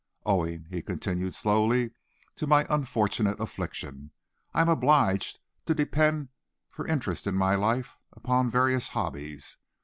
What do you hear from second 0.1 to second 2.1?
Owing," he continued slowly,